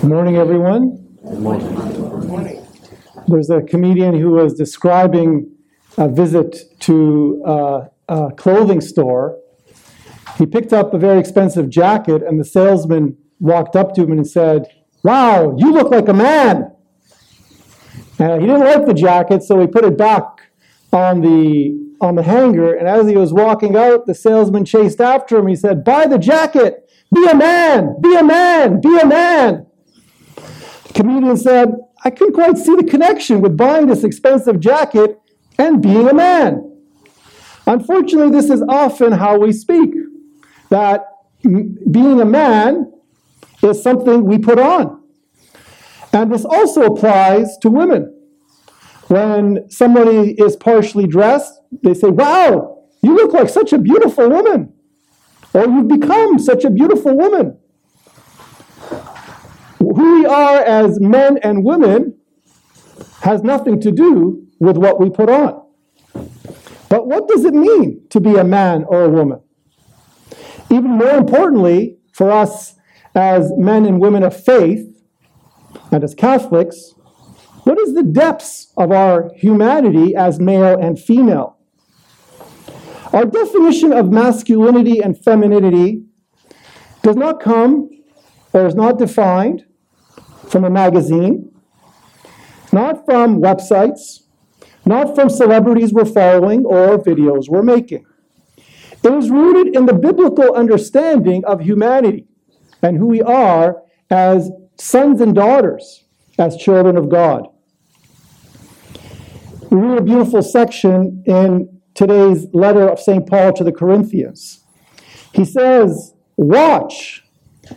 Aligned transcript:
Good 0.00 0.10
morning, 0.10 0.36
everyone. 0.36 1.18
Morning. 1.24 2.64
There's 3.26 3.50
a 3.50 3.62
comedian 3.62 4.14
who 4.14 4.30
was 4.30 4.54
describing 4.54 5.50
a 5.96 6.08
visit 6.08 6.56
to 6.82 7.42
uh, 7.44 7.80
a 8.08 8.30
clothing 8.36 8.80
store. 8.80 9.40
He 10.36 10.46
picked 10.46 10.72
up 10.72 10.94
a 10.94 10.98
very 10.98 11.18
expensive 11.18 11.68
jacket, 11.68 12.22
and 12.22 12.38
the 12.38 12.44
salesman 12.44 13.16
walked 13.40 13.74
up 13.74 13.92
to 13.94 14.04
him 14.04 14.12
and 14.12 14.24
said, 14.24 14.66
Wow, 15.02 15.56
you 15.58 15.72
look 15.72 15.90
like 15.90 16.06
a 16.06 16.14
man. 16.14 16.70
And 18.20 18.40
he 18.40 18.46
didn't 18.46 18.66
like 18.66 18.86
the 18.86 18.94
jacket, 18.94 19.42
so 19.42 19.58
he 19.58 19.66
put 19.66 19.84
it 19.84 19.98
back 19.98 20.52
on 20.92 21.22
the 21.22 21.76
on 22.00 22.14
the 22.14 22.22
hanger. 22.22 22.72
And 22.72 22.86
as 22.86 23.08
he 23.08 23.16
was 23.16 23.32
walking 23.32 23.76
out, 23.76 24.06
the 24.06 24.14
salesman 24.14 24.64
chased 24.64 25.00
after 25.00 25.38
him. 25.38 25.48
He 25.48 25.56
said, 25.56 25.82
Buy 25.82 26.06
the 26.06 26.18
jacket. 26.18 26.88
Be 27.12 27.26
a 27.26 27.34
man. 27.34 27.96
Be 28.00 28.14
a 28.14 28.22
man. 28.22 28.80
Be 28.80 28.96
a 28.96 29.04
man. 29.06 29.64
Comedian 30.94 31.36
said, 31.36 31.74
I 32.04 32.10
couldn't 32.10 32.34
quite 32.34 32.58
see 32.58 32.76
the 32.76 32.84
connection 32.84 33.40
with 33.40 33.56
buying 33.56 33.86
this 33.86 34.04
expensive 34.04 34.60
jacket 34.60 35.20
and 35.58 35.82
being 35.82 36.08
a 36.08 36.14
man. 36.14 36.64
Unfortunately, 37.66 38.30
this 38.30 38.50
is 38.50 38.62
often 38.68 39.12
how 39.12 39.38
we 39.38 39.52
speak 39.52 39.94
that 40.70 41.04
being 41.42 42.20
a 42.20 42.24
man 42.24 42.92
is 43.62 43.82
something 43.82 44.24
we 44.24 44.38
put 44.38 44.58
on. 44.58 45.02
And 46.12 46.32
this 46.32 46.44
also 46.44 46.82
applies 46.86 47.58
to 47.58 47.70
women. 47.70 48.14
When 49.08 49.70
somebody 49.70 50.32
is 50.32 50.56
partially 50.56 51.06
dressed, 51.06 51.60
they 51.82 51.94
say, 51.94 52.08
Wow, 52.08 52.84
you 53.02 53.14
look 53.14 53.32
like 53.32 53.48
such 53.48 53.72
a 53.72 53.78
beautiful 53.78 54.28
woman. 54.28 54.72
Or 55.54 55.66
you've 55.66 55.88
become 55.88 56.38
such 56.38 56.64
a 56.64 56.70
beautiful 56.70 57.16
woman. 57.16 57.58
Who 59.78 60.20
we 60.20 60.26
are 60.26 60.60
as 60.60 61.00
men 61.00 61.38
and 61.42 61.64
women 61.64 62.18
has 63.22 63.42
nothing 63.42 63.80
to 63.80 63.92
do 63.92 64.46
with 64.58 64.76
what 64.76 65.00
we 65.00 65.10
put 65.10 65.28
on. 65.28 65.64
But 66.88 67.06
what 67.06 67.28
does 67.28 67.44
it 67.44 67.54
mean 67.54 68.06
to 68.10 68.20
be 68.20 68.36
a 68.36 68.44
man 68.44 68.84
or 68.84 69.04
a 69.04 69.08
woman? 69.08 69.40
Even 70.70 70.92
more 70.92 71.16
importantly, 71.16 71.98
for 72.12 72.30
us 72.30 72.74
as 73.14 73.52
men 73.56 73.84
and 73.84 74.00
women 74.00 74.22
of 74.22 74.34
faith 74.44 74.84
and 75.92 76.02
as 76.02 76.14
Catholics, 76.14 76.94
what 77.64 77.78
is 77.78 77.94
the 77.94 78.02
depths 78.02 78.72
of 78.76 78.90
our 78.92 79.30
humanity 79.36 80.14
as 80.14 80.40
male 80.40 80.78
and 80.78 80.98
female? 80.98 81.58
Our 83.12 83.24
definition 83.24 83.92
of 83.92 84.10
masculinity 84.10 85.00
and 85.00 85.22
femininity 85.22 86.04
does 87.02 87.16
not 87.16 87.40
come 87.40 87.90
or 88.52 88.66
is 88.66 88.74
not 88.74 88.98
defined 88.98 89.64
from 90.48 90.64
a 90.64 90.70
magazine, 90.70 91.50
not 92.72 93.04
from 93.04 93.40
websites, 93.40 94.22
not 94.84 95.14
from 95.14 95.28
celebrities 95.28 95.92
we're 95.92 96.04
following 96.04 96.64
or 96.64 96.98
videos 96.98 97.48
we're 97.48 97.62
making. 97.62 98.04
It 99.02 99.12
is 99.12 99.30
rooted 99.30 99.76
in 99.76 99.86
the 99.86 99.94
biblical 99.94 100.54
understanding 100.54 101.44
of 101.44 101.60
humanity 101.60 102.26
and 102.82 102.96
who 102.96 103.06
we 103.06 103.22
are 103.22 103.82
as 104.10 104.50
sons 104.78 105.20
and 105.20 105.34
daughters, 105.34 106.04
as 106.38 106.56
children 106.56 106.96
of 106.96 107.08
God. 107.08 107.48
We 109.70 109.78
read 109.78 109.98
a 109.98 110.02
beautiful 110.02 110.42
section 110.42 111.22
in 111.26 111.80
today's 111.94 112.46
letter 112.52 112.88
of 112.88 112.98
St. 112.98 113.26
Paul 113.28 113.52
to 113.52 113.64
the 113.64 113.72
Corinthians. 113.72 114.64
He 115.34 115.44
says, 115.44 116.14
Watch, 116.36 117.24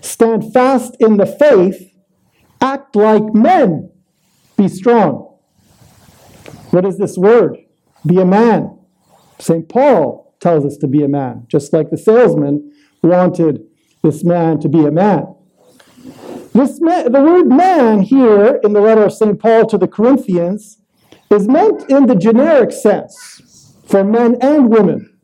stand 0.02 0.54
fast 0.54 0.96
in 1.00 1.18
the 1.18 1.26
faith, 1.26 1.91
act 2.62 2.96
like 2.96 3.34
men, 3.34 3.92
be 4.58 4.68
strong. 4.68 5.38
What 6.70 6.86
is 6.86 6.98
this 6.98 7.18
word? 7.18 7.58
Be 8.06 8.20
a 8.20 8.26
man. 8.26 8.78
St. 9.40 9.68
Paul 9.68 10.36
tells 10.40 10.66
us 10.66 10.78
to 10.78 10.88
be 10.88 11.04
a 11.04 11.08
man, 11.08 11.46
just 11.48 11.74
like 11.74 11.90
the 11.90 11.98
salesman 11.98 12.72
wanted 13.02 13.68
this 14.04 14.24
man 14.24 14.60
to 14.60 14.70
be 14.70 14.86
a 14.86 14.92
man. 14.92 15.36
This 16.54 16.82
man, 16.82 17.12
the 17.12 17.22
word 17.22 17.48
man 17.48 18.02
here 18.02 18.60
in 18.64 18.74
the 18.74 18.82
letter 18.82 19.04
of 19.04 19.14
St. 19.14 19.40
Paul 19.40 19.66
to 19.68 19.78
the 19.78 19.88
Corinthians 19.88 20.82
is 21.30 21.48
meant 21.48 21.90
in 21.90 22.08
the 22.08 22.16
generic 22.16 22.72
sense 22.72 23.74
for 23.86 24.04
men 24.04 24.36
and 24.42 24.70
women. 24.70 25.18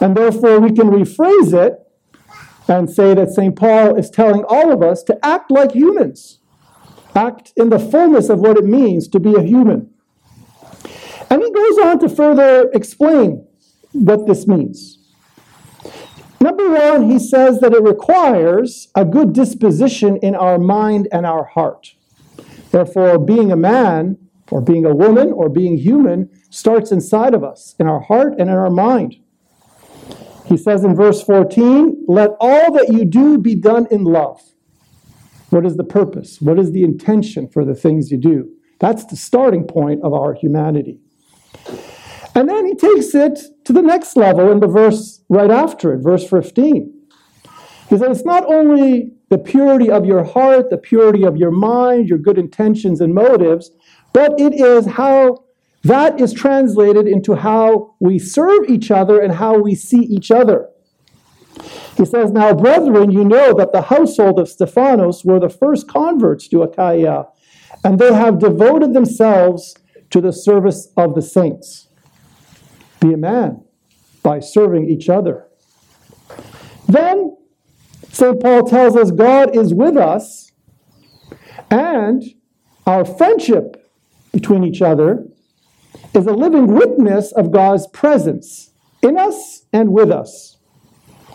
And 0.00 0.16
therefore, 0.16 0.60
we 0.60 0.72
can 0.72 0.90
rephrase 0.90 1.54
it 1.54 1.78
and 2.68 2.90
say 2.90 3.14
that 3.14 3.30
St. 3.30 3.56
Paul 3.56 3.96
is 3.96 4.10
telling 4.10 4.44
all 4.48 4.72
of 4.72 4.82
us 4.82 5.02
to 5.04 5.18
act 5.24 5.50
like 5.50 5.72
humans, 5.72 6.40
act 7.14 7.52
in 7.56 7.68
the 7.68 7.78
fullness 7.78 8.28
of 8.28 8.40
what 8.40 8.56
it 8.56 8.64
means 8.64 9.08
to 9.08 9.20
be 9.20 9.34
a 9.34 9.42
human. 9.42 9.90
And 11.30 11.42
he 11.42 11.50
goes 11.50 11.78
on 11.78 11.98
to 12.00 12.08
further 12.08 12.70
explain 12.72 13.46
what 13.92 14.26
this 14.26 14.46
means. 14.46 14.98
Number 16.40 16.70
one, 16.70 17.10
he 17.10 17.18
says 17.18 17.60
that 17.60 17.72
it 17.72 17.82
requires 17.82 18.88
a 18.94 19.04
good 19.04 19.32
disposition 19.32 20.18
in 20.18 20.34
our 20.34 20.58
mind 20.58 21.08
and 21.10 21.24
our 21.24 21.44
heart. 21.44 21.94
Therefore, 22.70 23.18
being 23.18 23.50
a 23.50 23.56
man, 23.56 24.18
or 24.50 24.60
being 24.60 24.84
a 24.84 24.94
woman, 24.94 25.32
or 25.32 25.48
being 25.48 25.78
human 25.78 26.28
starts 26.50 26.92
inside 26.92 27.32
of 27.32 27.42
us, 27.42 27.74
in 27.78 27.86
our 27.86 28.00
heart 28.00 28.34
and 28.38 28.50
in 28.50 28.56
our 28.56 28.70
mind. 28.70 29.16
He 30.44 30.58
says 30.58 30.84
in 30.84 30.94
verse 30.94 31.22
14, 31.22 32.04
Let 32.06 32.30
all 32.38 32.72
that 32.72 32.92
you 32.92 33.04
do 33.04 33.38
be 33.38 33.54
done 33.54 33.86
in 33.90 34.04
love. 34.04 34.42
What 35.54 35.64
is 35.64 35.76
the 35.76 35.84
purpose? 35.84 36.40
What 36.40 36.58
is 36.58 36.72
the 36.72 36.82
intention 36.82 37.46
for 37.46 37.64
the 37.64 37.76
things 37.76 38.10
you 38.10 38.18
do? 38.18 38.50
That's 38.80 39.04
the 39.04 39.14
starting 39.14 39.68
point 39.68 40.02
of 40.02 40.12
our 40.12 40.34
humanity. 40.34 40.98
And 42.34 42.48
then 42.48 42.66
he 42.66 42.74
takes 42.74 43.14
it 43.14 43.38
to 43.64 43.72
the 43.72 43.80
next 43.80 44.16
level 44.16 44.50
in 44.50 44.58
the 44.58 44.66
verse 44.66 45.22
right 45.28 45.52
after 45.52 45.94
it, 45.94 46.02
verse 46.02 46.28
15. 46.28 46.92
He 47.88 47.96
says, 47.96 48.18
It's 48.18 48.26
not 48.26 48.52
only 48.52 49.12
the 49.28 49.38
purity 49.38 49.92
of 49.92 50.04
your 50.04 50.24
heart, 50.24 50.70
the 50.70 50.76
purity 50.76 51.22
of 51.22 51.36
your 51.36 51.52
mind, 51.52 52.08
your 52.08 52.18
good 52.18 52.36
intentions 52.36 53.00
and 53.00 53.14
motives, 53.14 53.70
but 54.12 54.32
it 54.40 54.54
is 54.54 54.86
how 54.86 55.44
that 55.84 56.20
is 56.20 56.32
translated 56.32 57.06
into 57.06 57.36
how 57.36 57.94
we 58.00 58.18
serve 58.18 58.68
each 58.68 58.90
other 58.90 59.20
and 59.20 59.32
how 59.32 59.56
we 59.56 59.76
see 59.76 60.00
each 60.00 60.32
other. 60.32 60.68
He 61.96 62.04
says, 62.04 62.32
Now, 62.32 62.52
brethren, 62.54 63.10
you 63.12 63.24
know 63.24 63.54
that 63.54 63.72
the 63.72 63.82
household 63.82 64.38
of 64.38 64.48
Stephanas 64.48 65.24
were 65.24 65.38
the 65.38 65.48
first 65.48 65.88
converts 65.88 66.48
to 66.48 66.62
Achaia, 66.62 67.26
and 67.84 67.98
they 67.98 68.12
have 68.12 68.38
devoted 68.38 68.94
themselves 68.94 69.74
to 70.10 70.20
the 70.20 70.32
service 70.32 70.88
of 70.96 71.14
the 71.14 71.22
saints. 71.22 71.88
Be 73.00 73.12
a 73.12 73.16
man 73.16 73.64
by 74.22 74.40
serving 74.40 74.88
each 74.88 75.08
other. 75.08 75.46
Then, 76.88 77.36
St. 78.10 78.40
Paul 78.40 78.64
tells 78.64 78.96
us 78.96 79.10
God 79.10 79.56
is 79.56 79.74
with 79.74 79.96
us, 79.96 80.52
and 81.70 82.22
our 82.86 83.04
friendship 83.04 83.90
between 84.32 84.64
each 84.64 84.82
other 84.82 85.26
is 86.14 86.26
a 86.26 86.32
living 86.32 86.74
witness 86.74 87.32
of 87.32 87.50
God's 87.50 87.86
presence 87.88 88.70
in 89.02 89.18
us 89.18 89.64
and 89.72 89.92
with 89.92 90.10
us. 90.10 90.53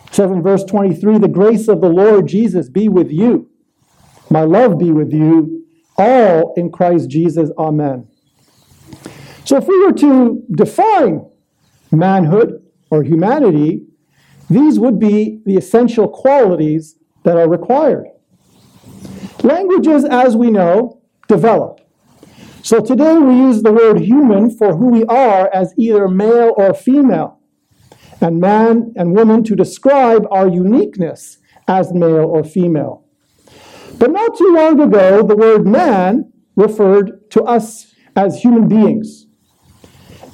It 0.09 0.15
says 0.15 0.31
in 0.31 0.41
verse 0.41 0.63
23 0.63 1.19
the 1.19 1.27
grace 1.27 1.67
of 1.67 1.81
the 1.81 1.89
Lord 1.89 2.27
Jesus 2.27 2.69
be 2.69 2.89
with 2.89 3.11
you. 3.11 3.49
My 4.29 4.41
love 4.41 4.77
be 4.77 4.91
with 4.91 5.13
you, 5.13 5.65
all 5.97 6.53
in 6.55 6.71
Christ 6.71 7.09
Jesus. 7.09 7.49
Amen. 7.57 8.07
So, 9.45 9.57
if 9.57 9.67
we 9.67 9.85
were 9.85 9.93
to 9.93 10.43
define 10.51 11.25
manhood 11.91 12.63
or 12.91 13.03
humanity, 13.03 13.85
these 14.49 14.79
would 14.79 14.99
be 14.99 15.41
the 15.45 15.57
essential 15.57 16.07
qualities 16.07 16.95
that 17.23 17.37
are 17.37 17.49
required. 17.49 18.07
Languages, 19.43 20.05
as 20.05 20.35
we 20.35 20.49
know, 20.51 21.01
develop. 21.27 21.79
So 22.61 22.81
today 22.81 23.17
we 23.17 23.35
use 23.35 23.63
the 23.63 23.71
word 23.71 23.99
human 23.99 24.51
for 24.51 24.75
who 24.75 24.89
we 24.89 25.05
are 25.05 25.49
as 25.53 25.73
either 25.77 26.07
male 26.07 26.53
or 26.57 26.73
female, 26.73 27.38
and 28.21 28.39
man 28.39 28.93
and 28.95 29.15
woman 29.15 29.43
to 29.43 29.55
describe 29.55 30.25
our 30.31 30.47
uniqueness 30.47 31.37
as 31.67 31.93
male 31.93 32.25
or 32.25 32.43
female. 32.43 33.05
But 33.97 34.11
not 34.11 34.37
too 34.37 34.53
long 34.55 34.79
ago, 34.79 35.23
the 35.23 35.35
word 35.35 35.67
man 35.67 36.31
referred 36.55 37.29
to 37.31 37.43
us 37.43 37.93
as 38.15 38.41
human 38.41 38.67
beings. 38.67 39.27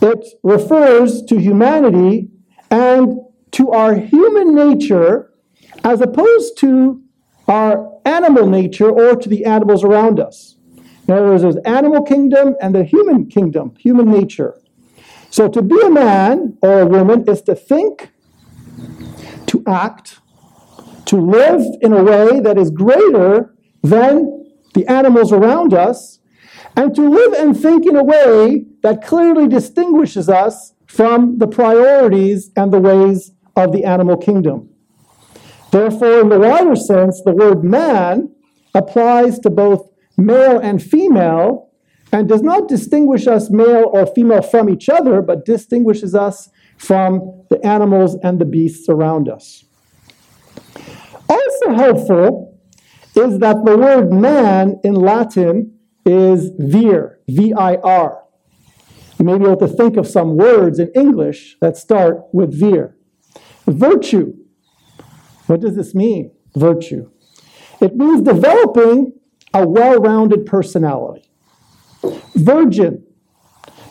It 0.02 0.26
refers 0.44 1.24
to 1.24 1.40
humanity 1.40 2.30
and 2.72 3.20
to 3.52 3.72
our 3.72 3.96
human 3.96 4.54
nature 4.54 5.32
as 5.84 6.02
opposed 6.02 6.58
to 6.60 7.02
our 7.48 7.92
animal 8.06 8.48
nature 8.48 8.90
or 8.90 9.16
to 9.16 9.30
the 9.30 9.46
animals 9.46 9.84
around 9.84 10.20
us. 10.20 10.58
In 11.08 11.14
other 11.14 11.28
words, 11.28 11.44
there's 11.44 11.58
animal 11.58 12.04
kingdom 12.04 12.56
and 12.62 12.74
the 12.74 12.84
human 12.84 13.28
kingdom, 13.28 13.76
human 13.80 14.10
nature. 14.10 14.60
So 15.36 15.50
to 15.50 15.62
be 15.62 15.78
a 15.82 15.90
man 15.90 16.58
or 16.62 16.80
a 16.80 16.86
woman 16.86 17.26
is 17.28 17.42
to 17.42 17.56
think, 17.56 18.14
to 19.48 19.62
act, 19.68 20.22
to 21.08 21.18
live 21.18 21.62
in 21.82 21.92
a 21.92 22.02
way 22.02 22.40
that 22.40 22.58
is 22.58 22.72
greater 22.72 23.54
than 23.84 24.46
the 24.76 24.88
animals 24.88 25.34
around 25.34 25.74
us, 25.74 26.20
and 26.78 26.96
to 26.96 27.10
live 27.10 27.34
and 27.34 27.60
think 27.62 27.86
in 27.86 27.98
a 27.98 28.04
way 28.06 28.66
that 28.82 29.06
clearly 29.06 29.50
distinguishes 29.50 30.30
us 30.30 30.74
from 30.88 31.38
the 31.40 31.48
priorities 31.48 32.50
and 32.56 32.72
the 32.72 32.80
ways 32.80 33.34
of 33.58 33.74
the 33.74 33.84
animal 33.84 34.16
kingdom. 34.16 34.70
Therefore, 35.70 36.22
in 36.22 36.30
the 36.30 36.40
wider 36.40 36.78
sense, 36.78 37.22
the 37.26 37.36
word 37.36 37.62
man 37.62 38.34
applies 38.74 39.40
to 39.40 39.50
both 39.50 39.90
male 40.16 40.60
and 40.60 40.82
female 40.82 41.64
and 42.12 42.28
does 42.30 42.42
not 42.42 42.68
distinguish 42.68 43.28
us 43.28 43.50
male 43.50 43.90
or 43.92 44.06
female 44.06 44.42
from 44.42 44.69
each 44.69 44.90
other, 44.90 45.22
but 45.22 45.46
distinguishes 45.46 46.16
us 46.16 46.50
from 46.78 47.44
the 47.50 47.63
animals 47.66 48.18
and 48.24 48.40
the 48.40 48.46
beasts 48.46 48.88
around 48.90 49.30
us. 49.30 49.66
Also 51.30 51.74
helpful 51.74 52.60
is 53.16 53.40
that 53.40 53.63
the 53.66 53.78
word 53.78 54.12
man 54.12 54.80
in 54.84 54.94
Latin 54.94 55.78
is 56.06 56.52
vir, 56.60 57.19
V 57.28 57.54
I 57.54 57.75
R. 57.78 58.24
You 59.18 59.25
may 59.25 59.38
be 59.38 59.46
able 59.46 59.58
to 59.58 59.68
think 59.68 59.98
of 59.98 60.08
some 60.08 60.36
words 60.36 60.78
in 60.80 60.92
English 60.94 61.58
that 61.62 61.78
start 61.78 62.24
with 62.34 62.60
vir. 62.60 62.96
Virtue. 63.66 64.34
What 65.48 65.62
does 65.62 65.75
this 65.75 65.96
mean? 65.96 66.31
Virtue. 66.56 67.10
It 67.81 67.96
means 67.96 68.22
developing 68.22 69.13
a 69.54 69.68
well 69.68 70.00
rounded 70.00 70.46
personality. 70.46 71.30
Virgin. 72.36 73.04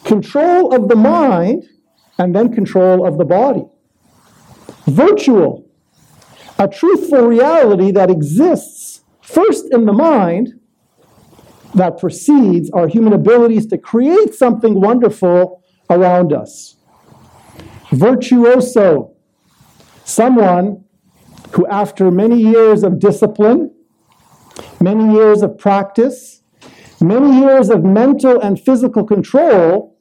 Control 0.05 0.75
of 0.75 0.89
the 0.89 0.97
mind 0.97 1.65
and 2.19 2.35
then 2.35 2.53
control 2.53 3.07
of 3.07 3.19
the 3.19 3.25
body. 3.25 3.65
Virtual. 4.87 5.67
A 6.59 6.69
truthful 6.69 7.23
reality 7.23 7.91
that 7.91 8.11
exists 8.11 9.03
first 9.23 9.73
in 9.73 9.87
the 9.87 9.93
mind 9.93 10.61
that 11.75 11.99
precedes 11.99 12.71
our 12.71 12.87
human 12.87 13.13
abilities 13.13 13.67
to 13.67 13.79
create 13.79 14.35
something 14.35 14.81
wonderful 14.81 15.63
around 15.91 16.33
us. 16.33 16.77
Virtuoso, 17.91 19.15
someone 20.05 20.85
who, 21.53 21.67
after 21.67 22.11
many 22.11 22.41
years 22.41 22.85
of 22.85 22.99
discipline, 22.99 23.75
many 24.81 25.13
years 25.13 25.43
of 25.43 25.59
practice, 25.59 26.43
many 27.07 27.41
years 27.41 27.71
of 27.71 27.85
mental 27.85 28.41
and 28.41 28.61
physical 28.61 29.05
control, 29.05 29.97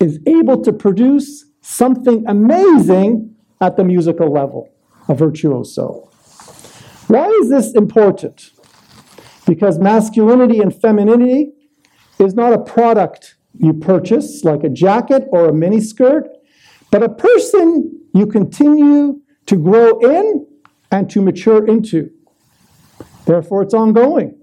is 0.00 0.18
able 0.26 0.62
to 0.62 0.72
produce 0.72 1.44
something 1.60 2.24
amazing 2.26 3.34
at 3.60 3.76
the 3.76 3.84
musical 3.84 4.32
level, 4.32 4.70
a 5.08 5.14
virtuoso. 5.14 6.08
Why 7.08 7.26
is 7.26 7.50
this 7.50 7.74
important? 7.74 8.50
Because 9.46 9.78
masculinity 9.78 10.60
and 10.60 10.74
femininity 10.74 11.52
is 12.18 12.34
not 12.34 12.52
a 12.52 12.58
product 12.58 13.36
you 13.58 13.72
purchase, 13.72 14.44
like 14.44 14.62
a 14.62 14.68
jacket 14.68 15.24
or 15.30 15.48
a 15.48 15.52
miniskirt, 15.52 16.28
but 16.90 17.02
a 17.02 17.08
person 17.08 18.00
you 18.14 18.26
continue 18.26 19.20
to 19.46 19.56
grow 19.56 19.98
in 19.98 20.46
and 20.90 21.10
to 21.10 21.20
mature 21.20 21.66
into. 21.66 22.10
Therefore, 23.24 23.62
it's 23.62 23.74
ongoing. 23.74 24.37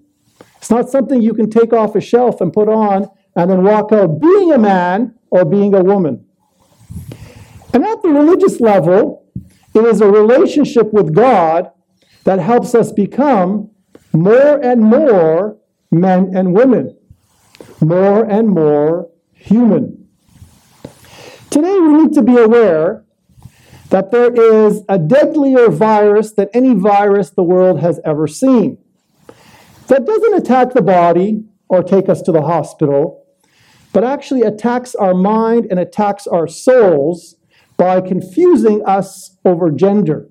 It's 0.66 0.72
not 0.72 0.90
something 0.90 1.22
you 1.22 1.36
can 1.36 1.52
take 1.52 1.74
off 1.74 1.94
a 1.94 2.02
shelf 2.02 2.42
and 2.42 2.52
put 2.52 2.68
on 2.68 3.08
and 3.36 3.52
then 3.52 3.62
walk 3.62 3.92
out 3.92 4.20
being 4.20 4.52
a 4.52 4.58
man 4.58 5.14
or 5.30 5.46
being 5.46 5.76
a 5.76 5.84
woman. 5.84 6.26
And 7.72 7.86
at 7.86 8.02
the 8.02 8.10
religious 8.10 8.60
level, 8.60 9.28
it 9.76 9.84
is 9.84 10.02
a 10.02 10.08
relationship 10.08 10.92
with 10.92 11.14
God 11.14 11.70
that 12.24 12.40
helps 12.40 12.74
us 12.74 12.92
become 12.92 13.70
more 14.12 14.60
and 14.60 14.82
more 14.82 15.56
men 15.92 16.36
and 16.36 16.56
women, 16.56 16.98
more 17.80 18.26
and 18.26 18.50
more 18.50 19.12
human. 19.34 20.08
Today, 21.52 21.80
we 21.80 21.94
need 21.94 22.14
to 22.14 22.24
be 22.24 22.38
aware 22.38 23.06
that 23.92 24.10
there 24.10 24.34
is 24.34 24.82
a 24.90 24.98
deadlier 24.98 25.70
virus 25.70 26.32
than 26.32 26.48
any 26.56 26.74
virus 26.74 27.30
the 27.30 27.44
world 27.44 27.82
has 27.82 28.00
ever 28.04 28.26
seen. 28.26 28.80
That 29.88 30.06
doesn't 30.06 30.34
attack 30.34 30.74
the 30.74 30.82
body 30.82 31.44
or 31.68 31.84
take 31.84 32.10
us 32.10 32.22
to 32.24 32.32
the 32.32 32.42
hospital, 32.42 33.26
but 33.94 34.04
actually 34.04 34.42
attacks 34.42 34.96
our 34.96 35.14
mind 35.14 35.68
and 35.70 35.80
attacks 35.80 36.28
our 36.28 36.48
souls 36.48 37.36
by 37.78 38.02
confusing 38.02 38.84
us 38.86 39.38
over 39.46 39.70
gender. 39.70 40.30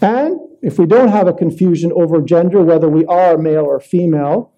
And 0.00 0.38
if 0.62 0.78
we 0.78 0.86
don't 0.86 1.08
have 1.08 1.26
a 1.26 1.32
confusion 1.32 1.92
over 1.92 2.20
gender, 2.20 2.62
whether 2.62 2.88
we 2.88 3.04
are 3.06 3.38
male 3.38 3.64
or 3.64 3.80
female, 3.80 4.52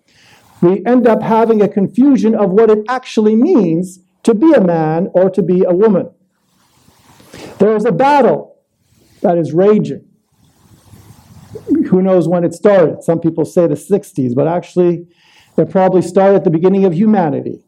we 0.61 0.85
end 0.85 1.07
up 1.07 1.23
having 1.23 1.62
a 1.62 1.69
confusion 1.69 2.35
of 2.35 2.51
what 2.51 2.71
it 2.71 2.85
actually 2.89 3.37
means 3.37 4.01
to 4.23 4.35
be 4.35 4.53
a 4.53 4.61
man 4.61 5.09
or 5.15 5.31
to 5.31 5.43
be 5.43 5.65
a 5.65 5.73
woman. 5.73 6.11
There 7.59 7.77
is 7.77 7.85
a 7.85 7.93
battle 7.93 8.59
that 9.23 9.39
is 9.39 9.53
raging. 9.53 10.10
Who 11.91 12.03
knows 12.03 12.29
when 12.29 12.45
it 12.45 12.55
started? 12.55 13.03
Some 13.03 13.21
people 13.21 13.45
say 13.45 13.67
the 13.67 13.75
60s, 13.75 14.35
but 14.35 14.47
actually, 14.47 15.09
it 15.57 15.71
probably 15.71 16.03
started 16.03 16.37
at 16.37 16.45
the 16.45 16.51
beginning 16.51 16.85
of 16.85 16.95
humanity. 16.95 17.65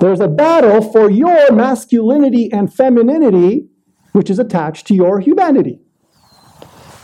There's 0.00 0.20
a 0.20 0.28
battle 0.28 0.80
for 0.80 1.10
your 1.10 1.52
masculinity 1.52 2.50
and 2.52 2.72
femininity, 2.72 3.68
which 4.12 4.30
is 4.30 4.38
attached 4.38 4.86
to 4.88 4.94
your 4.94 5.20
humanity. 5.20 5.80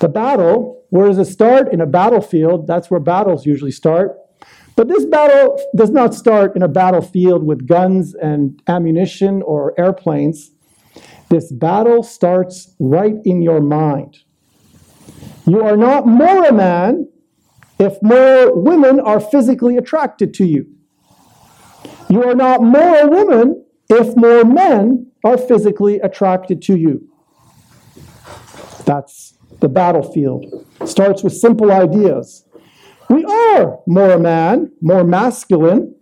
The 0.01 0.09
battle, 0.09 0.85
where 0.89 1.09
does 1.09 1.19
it 1.19 1.27
start? 1.27 1.73
In 1.73 1.81
a 1.81 1.87
battlefield. 1.87 2.67
That's 2.67 2.91
where 2.91 3.01
battles 3.01 3.47
usually 3.47 3.71
start. 3.71 4.17
But 4.77 4.89
this 4.89 5.05
battle 5.05 5.61
does 5.77 5.91
not 5.91 6.15
start 6.15 6.57
in 6.57 6.63
a 6.63 6.69
battlefield 6.69 7.45
with 7.45 7.69
guns 7.69 8.15
and 8.15 8.61
ammunition 8.67 9.43
or 9.43 9.79
airplanes. 9.79 10.51
This 11.29 11.53
battle 11.53 12.03
starts 12.03 12.75
right 12.81 13.17
in 13.25 13.43
your 13.43 13.61
mind. 13.61 14.24
You 15.47 15.63
are 15.63 15.77
not 15.77 16.07
more 16.07 16.47
a 16.47 16.53
man 16.53 17.09
if 17.79 18.03
more 18.03 18.55
women 18.55 19.01
are 19.01 19.21
physically 19.21 19.77
attracted 19.77 20.33
to 20.35 20.45
you. 20.45 20.67
You 22.09 22.25
are 22.25 22.35
not 22.35 22.63
more 22.63 22.97
a 23.01 23.07
woman 23.07 23.65
if 23.89 24.17
more 24.17 24.45
men 24.45 25.11
are 25.25 25.37
physically 25.37 26.01
attracted 26.01 26.63
to 26.63 26.77
you. 26.77 27.09
That's 28.85 29.35
the 29.61 29.69
battlefield. 29.69 30.67
Starts 30.85 31.23
with 31.23 31.35
simple 31.35 31.73
ideas. 31.73 32.47
We 33.09 33.25
are 33.25 33.79
more 33.87 34.13
a 34.13 34.19
man, 34.19 34.73
more 34.81 35.05
masculine, 35.05 35.95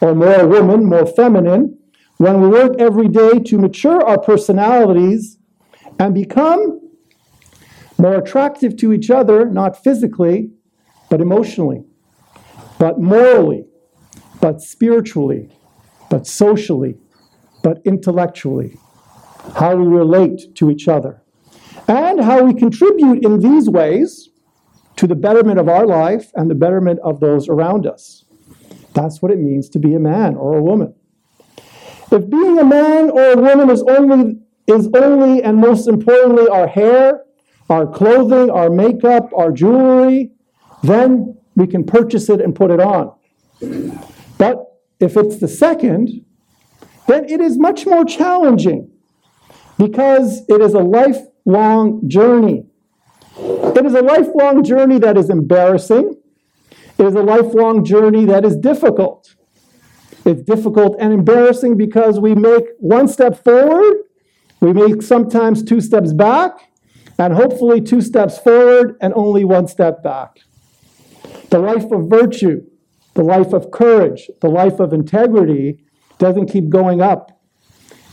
or 0.00 0.14
more 0.14 0.40
a 0.40 0.46
woman, 0.46 0.84
more 0.84 1.06
feminine, 1.06 1.78
when 2.18 2.40
we 2.40 2.48
work 2.48 2.78
every 2.78 3.08
day 3.08 3.38
to 3.40 3.58
mature 3.58 4.02
our 4.02 4.20
personalities 4.20 5.38
and 5.98 6.14
become 6.14 6.81
more 8.02 8.16
attractive 8.16 8.76
to 8.76 8.92
each 8.92 9.10
other, 9.10 9.48
not 9.48 9.80
physically, 9.80 10.50
but 11.08 11.20
emotionally, 11.20 11.84
but 12.76 13.00
morally, 13.00 13.64
but 14.40 14.60
spiritually, 14.60 15.48
but 16.10 16.26
socially, 16.26 16.96
but 17.62 17.80
intellectually, 17.84 18.76
how 19.54 19.76
we 19.76 19.86
relate 19.86 20.52
to 20.56 20.68
each 20.68 20.88
other, 20.88 21.22
and 21.86 22.20
how 22.24 22.42
we 22.42 22.52
contribute 22.52 23.24
in 23.24 23.38
these 23.38 23.70
ways 23.70 24.30
to 24.96 25.06
the 25.06 25.14
betterment 25.14 25.60
of 25.60 25.68
our 25.68 25.86
life 25.86 26.32
and 26.34 26.50
the 26.50 26.56
betterment 26.56 26.98
of 27.04 27.20
those 27.20 27.48
around 27.48 27.86
us. 27.86 28.24
That's 28.94 29.22
what 29.22 29.30
it 29.30 29.38
means 29.38 29.68
to 29.70 29.78
be 29.78 29.94
a 29.94 30.00
man 30.00 30.34
or 30.34 30.56
a 30.56 30.62
woman. 30.62 30.92
If 32.10 32.28
being 32.28 32.58
a 32.58 32.64
man 32.64 33.10
or 33.10 33.32
a 33.32 33.36
woman 33.36 33.70
is 33.70 33.82
only 33.84 34.40
is 34.66 34.88
only 34.92 35.42
and 35.42 35.56
most 35.56 35.88
importantly 35.88 36.48
our 36.48 36.66
hair, 36.66 37.22
our 37.72 37.86
clothing, 37.86 38.50
our 38.50 38.68
makeup, 38.68 39.30
our 39.34 39.50
jewelry, 39.50 40.30
then 40.82 41.34
we 41.56 41.66
can 41.66 41.84
purchase 41.84 42.28
it 42.28 42.40
and 42.40 42.54
put 42.54 42.70
it 42.70 42.80
on. 42.80 43.14
But 44.36 44.78
if 45.00 45.16
it's 45.16 45.38
the 45.38 45.48
second, 45.48 46.24
then 47.08 47.24
it 47.24 47.40
is 47.40 47.58
much 47.58 47.86
more 47.86 48.04
challenging 48.04 48.90
because 49.78 50.42
it 50.48 50.60
is 50.60 50.74
a 50.74 50.80
lifelong 50.80 52.06
journey. 52.08 52.66
It 53.38 53.86
is 53.86 53.94
a 53.94 54.02
lifelong 54.02 54.62
journey 54.62 54.98
that 54.98 55.16
is 55.16 55.30
embarrassing. 55.30 56.16
It 56.98 57.06
is 57.06 57.14
a 57.14 57.22
lifelong 57.22 57.86
journey 57.86 58.26
that 58.26 58.44
is 58.44 58.54
difficult. 58.56 59.34
It's 60.26 60.42
difficult 60.42 60.96
and 61.00 61.12
embarrassing 61.12 61.78
because 61.78 62.20
we 62.20 62.34
make 62.34 62.64
one 62.78 63.08
step 63.08 63.42
forward, 63.42 63.96
we 64.60 64.72
make 64.72 65.02
sometimes 65.02 65.64
two 65.64 65.80
steps 65.80 66.12
back, 66.12 66.71
and 67.22 67.34
hopefully 67.34 67.80
two 67.80 68.00
steps 68.00 68.36
forward 68.36 68.96
and 69.00 69.12
only 69.14 69.44
one 69.44 69.68
step 69.68 70.02
back. 70.02 70.40
The 71.50 71.58
life 71.58 71.90
of 71.92 72.08
virtue 72.08 72.62
the 73.14 73.22
life 73.22 73.52
of 73.52 73.70
courage, 73.70 74.30
the 74.40 74.48
life 74.48 74.80
of 74.80 74.92
integrity 74.92 75.84
doesn't 76.18 76.46
keep 76.46 76.70
going 76.70 77.02
up. 77.02 77.42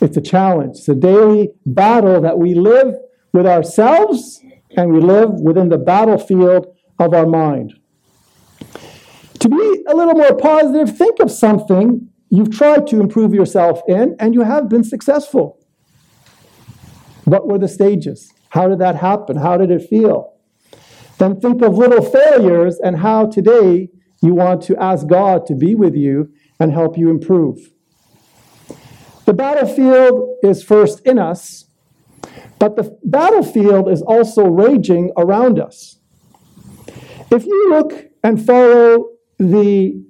It's 0.02 0.18
a 0.18 0.22
challenge. 0.22 0.78
It's 0.78 0.90
a 0.90 0.96
daily 0.96 1.52
battle 1.66 2.20
that 2.22 2.38
we 2.38 2.54
live 2.54 2.96
with 3.32 3.46
ourselves 3.46 4.42
and 4.76 4.92
we 4.92 5.00
live 5.00 5.32
within 5.32 5.70
the 5.70 5.78
battlefield 5.78 6.76
of 7.00 7.14
our 7.14 7.26
mind. 7.26 7.74
To 9.40 9.50
be 9.50 9.84
a 9.88 9.96
little 9.96 10.16
more 10.16 10.36
positive, 10.36 10.98
think 10.98 11.20
of 11.22 11.32
something 11.32 12.10
you've 12.30 12.52
tried 12.52 12.88
to 12.88 13.00
improve 13.00 13.34
yourself 13.34 13.82
in 13.88 14.18
and 14.20 14.34
you 14.34 14.42
have 14.42 14.68
been 14.68 14.84
successful. 14.84 15.66
What 17.24 17.48
were 17.48 17.58
the 17.58 17.70
stages? 17.70 18.34
How 18.50 18.68
did 18.68 18.80
that 18.80 18.96
happen? 18.96 19.38
How 19.38 19.58
did 19.58 19.72
it 19.72 19.88
feel? 19.88 20.34
Then 21.18 21.40
think 21.40 21.62
of 21.62 21.78
little 21.78 22.04
failures 22.04 22.80
and 22.84 22.98
how 22.98 23.28
today 23.28 23.90
you 24.22 24.34
want 24.34 24.62
to 24.64 24.78
ask 24.82 25.08
God 25.08 25.46
to 25.48 25.56
be 25.56 25.76
with 25.76 25.96
you 25.96 26.32
and 26.60 26.72
help 26.72 26.98
you 26.98 27.10
improve. 27.10 27.58
The 29.26 29.34
battlefield 29.34 30.38
is 30.42 30.64
first 30.64 31.02
in 31.06 31.20
us, 31.20 31.66
but 32.58 32.76
the 32.76 32.98
battlefield 33.04 33.90
is 33.90 34.02
also 34.02 34.46
raging 34.46 35.12
around 35.18 35.60
us. 35.60 35.98
If 37.32 37.46
you 37.46 37.70
look 37.70 38.06
and 38.24 38.44
follow 38.44 39.10
the 39.38 40.04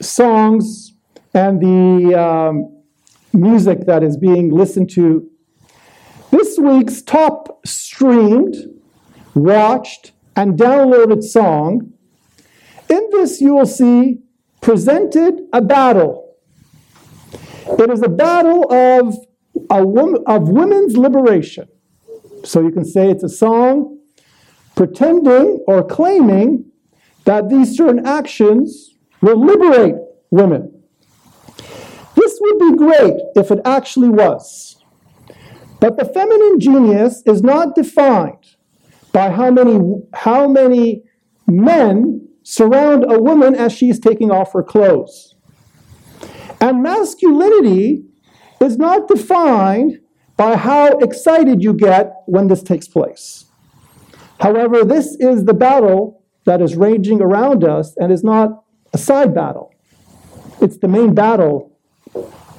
songs 0.00 0.92
and 1.34 1.60
the 1.60 2.18
um, 2.18 2.82
music 3.32 3.86
that 3.86 4.02
is 4.02 4.16
being 4.16 4.50
listened 4.50 4.90
to, 4.90 5.28
this 6.36 6.58
week's 6.58 7.02
top 7.02 7.66
streamed, 7.66 8.56
watched, 9.34 10.12
and 10.36 10.58
downloaded 10.58 11.22
song, 11.22 11.92
in 12.88 13.08
this 13.12 13.40
you 13.40 13.54
will 13.54 13.66
see 13.66 14.18
presented 14.60 15.40
a 15.52 15.60
battle 15.60 16.24
it 17.66 17.90
is 17.90 18.02
a 18.02 18.08
battle 18.08 18.70
of, 18.72 19.16
a 19.70 19.84
woman, 19.84 20.22
of 20.26 20.48
women's 20.48 20.96
liberation. 20.96 21.68
So 22.44 22.60
you 22.60 22.70
can 22.70 22.84
say 22.84 23.10
it's 23.10 23.24
a 23.24 23.28
song 23.28 23.98
pretending 24.76 25.64
or 25.66 25.82
claiming 25.82 26.66
that 27.24 27.48
these 27.48 27.76
certain 27.76 28.06
actions 28.06 28.96
will 29.22 29.42
liberate 29.42 29.94
women. 30.30 30.82
This 32.14 32.38
would 32.40 32.58
be 32.58 32.76
great 32.76 33.14
if 33.34 33.50
it 33.50 33.60
actually 33.64 34.10
was. 34.10 34.76
But 35.80 35.98
the 35.98 36.04
feminine 36.04 36.60
genius 36.60 37.22
is 37.26 37.42
not 37.42 37.74
defined 37.74 38.56
by 39.12 39.30
how 39.30 39.50
many, 39.50 40.02
how 40.12 40.48
many 40.48 41.02
men 41.46 42.28
surround 42.42 43.04
a 43.10 43.20
woman 43.20 43.54
as 43.54 43.72
she's 43.72 43.98
taking 43.98 44.30
off 44.30 44.52
her 44.52 44.62
clothes. 44.62 45.34
And 46.60 46.82
masculinity 46.82 48.04
is 48.60 48.76
not 48.78 49.08
defined 49.08 50.00
by 50.36 50.56
how 50.56 50.98
excited 50.98 51.62
you 51.62 51.74
get 51.74 52.12
when 52.26 52.48
this 52.48 52.62
takes 52.62 52.88
place. 52.88 53.44
However, 54.40 54.84
this 54.84 55.16
is 55.20 55.44
the 55.44 55.54
battle 55.54 56.22
that 56.44 56.60
is 56.60 56.76
raging 56.76 57.22
around 57.22 57.64
us 57.64 57.94
and 57.96 58.12
is 58.12 58.24
not 58.24 58.64
a 58.92 58.98
side 58.98 59.34
battle. 59.34 59.72
It's 60.60 60.78
the 60.78 60.88
main 60.88 61.14
battle 61.14 61.72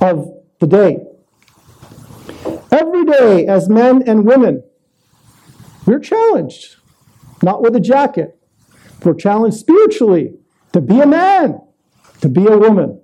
of 0.02 0.32
the 0.60 0.68
day. 0.68 1.06
Every 2.76 3.06
day, 3.06 3.48
as 3.48 3.70
men 3.70 4.04
and 4.06 4.26
women, 4.26 4.62
we're 5.86 6.00
challenged, 6.00 6.76
not 7.42 7.62
with 7.62 7.74
a 7.74 7.80
jacket. 7.80 8.38
We're 9.02 9.14
challenged 9.14 9.56
spiritually 9.58 10.34
to 10.74 10.82
be 10.82 11.00
a 11.00 11.08
man, 11.08 11.62
to 12.20 12.28
be 12.28 12.46
a 12.46 12.58
woman. 12.58 13.00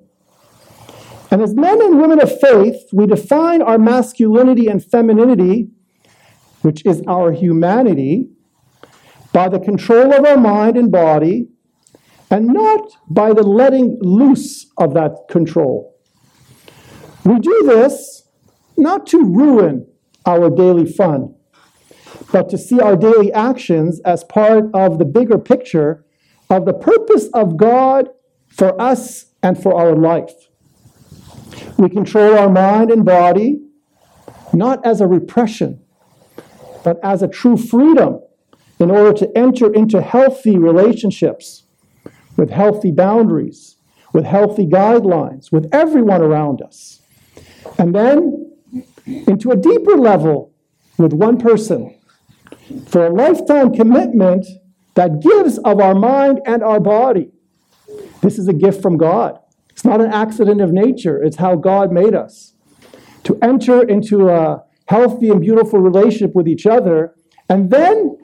And 1.30 1.42
as 1.42 1.56
men 1.56 1.82
and 1.82 2.02
women 2.02 2.22
of 2.22 2.38
faith, 2.42 2.90
we 2.92 3.08
define 3.08 3.62
our 3.62 3.78
masculinity 3.78 4.68
and 4.68 4.84
femininity, 4.84 5.70
which 6.64 6.86
is 6.86 7.02
our 7.08 7.32
humanity, 7.32 8.28
by 9.32 9.48
the 9.48 9.60
control 9.60 10.12
of 10.14 10.26
our 10.26 10.38
mind 10.38 10.76
and 10.76 10.92
body, 10.92 11.48
and 12.30 12.48
not 12.48 12.92
by 13.10 13.32
the 13.32 13.44
letting 13.44 14.00
loose 14.02 14.70
of 14.78 14.94
that 14.96 15.16
control. 15.30 15.96
We 17.24 17.40
do 17.40 17.64
this 17.64 18.21
not 18.78 19.08
to 19.08 19.24
ruin 19.24 19.88
our 20.26 20.50
daily 20.50 20.86
fun, 20.86 21.36
but 22.32 22.50
to 22.50 22.58
see 22.58 22.80
our 22.80 22.96
daily 22.96 23.32
actions 23.34 24.00
as 24.02 24.24
part 24.24 24.66
of 24.74 25.00
the 25.00 25.06
bigger 25.06 25.38
picture 25.38 26.06
of 26.50 26.66
the 26.66 26.74
purpose 26.74 27.28
of 27.34 27.58
God 27.58 28.10
for 28.48 28.80
us 28.80 29.26
and 29.42 29.62
for 29.62 29.74
our 29.74 29.96
life. 29.96 30.34
We 31.78 31.90
control 31.90 32.38
our 32.38 32.50
mind 32.50 32.92
and 32.92 33.06
body 33.06 33.62
not 34.54 34.86
as 34.86 35.02
a 35.02 35.08
repression, 35.08 35.82
but 36.84 37.00
as 37.04 37.22
a 37.22 37.28
true 37.28 37.58
freedom 37.58 38.20
in 38.80 38.92
order 38.92 39.14
to 39.14 39.38
enter 39.38 39.72
into 39.74 40.02
healthy 40.02 40.58
relationships 40.58 41.64
with 42.36 42.50
healthy 42.50 42.92
boundaries, 42.92 43.78
with 44.14 44.26
healthy 44.26 44.66
guidelines, 44.66 45.52
with 45.52 45.70
everyone 45.72 46.22
around 46.22 46.62
us. 46.62 47.02
And 47.78 47.94
then 47.96 48.41
into 49.06 49.52
a 49.52 49.56
deeper 49.56 49.98
level 49.98 50.54
with 50.98 51.14
one 51.14 51.38
person 51.38 51.98
for 52.88 53.08
a 53.08 53.14
lifetime 53.14 53.74
commitment 53.74 54.46
that 54.96 55.22
gives 55.22 55.58
of 55.60 55.80
our 55.80 55.96
mind 55.96 56.40
and 56.46 56.64
our 56.64 56.80
body. 56.80 57.32
This 58.22 58.38
is 58.38 58.48
a 58.48 58.54
gift 58.54 58.82
from 58.82 58.98
God. 58.98 59.40
It's 59.70 59.86
not 59.86 60.02
an 60.02 60.12
accident 60.12 60.62
of 60.62 60.72
nature, 60.72 61.22
it's 61.22 61.38
how 61.38 61.56
God 61.56 61.92
made 61.92 62.14
us. 62.14 62.54
To 63.24 63.38
enter 63.42 63.82
into 63.88 64.30
a 64.30 64.64
healthy 64.86 65.30
and 65.30 65.42
beautiful 65.42 65.80
relationship 65.80 66.36
with 66.36 66.48
each 66.48 66.66
other, 66.66 67.16
and 67.50 67.70
then 67.70 68.18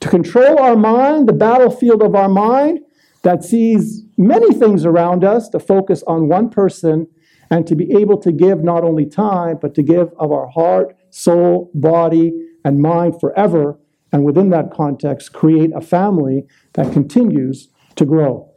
to 0.00 0.08
control 0.08 0.58
our 0.58 0.76
mind, 0.76 1.28
the 1.28 1.32
battlefield 1.32 2.02
of 2.02 2.14
our 2.14 2.28
mind 2.28 2.80
that 3.22 3.44
sees 3.44 4.04
many 4.16 4.52
things 4.52 4.84
around 4.84 5.24
us, 5.24 5.48
to 5.48 5.58
focus 5.58 6.02
on 6.06 6.28
one 6.28 6.50
person, 6.50 7.06
and 7.50 7.66
to 7.66 7.74
be 7.74 7.92
able 7.96 8.18
to 8.18 8.32
give 8.32 8.62
not 8.62 8.84
only 8.84 9.06
time, 9.06 9.58
but 9.60 9.74
to 9.74 9.82
give 9.82 10.10
of 10.18 10.32
our 10.32 10.48
heart, 10.48 10.96
soul, 11.10 11.70
body, 11.74 12.32
and 12.64 12.80
mind 12.80 13.20
forever. 13.20 13.78
And 14.12 14.24
within 14.24 14.50
that 14.50 14.70
context, 14.72 15.32
create 15.32 15.72
a 15.74 15.80
family 15.80 16.46
that 16.74 16.92
continues 16.92 17.68
to 17.96 18.04
grow. 18.04 18.50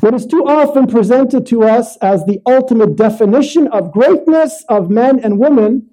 What 0.00 0.14
is 0.14 0.26
too 0.26 0.44
often 0.46 0.86
presented 0.86 1.46
to 1.46 1.62
us 1.64 1.96
as 1.98 2.24
the 2.24 2.40
ultimate 2.46 2.96
definition 2.96 3.66
of 3.68 3.92
greatness 3.92 4.64
of 4.68 4.90
men 4.90 5.18
and 5.20 5.38
women 5.38 5.88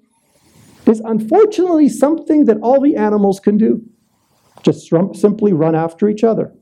is 0.86 1.00
unfortunately 1.00 1.88
something 1.88 2.44
that 2.44 2.58
all 2.60 2.80
the 2.80 2.96
animals 2.96 3.40
can 3.40 3.56
do 3.56 3.82
just 4.62 4.92
simply 5.14 5.52
run 5.52 5.74
after 5.74 6.08
each 6.08 6.24
other. 6.24 6.54